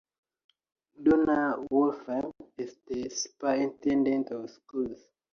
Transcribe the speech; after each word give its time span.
Donna 1.03 1.59
Wolfram 1.69 2.31
is 2.57 2.75
the 2.87 3.07
Superintendent 3.09 4.31
of 4.31 4.49
Schools. 4.49 4.97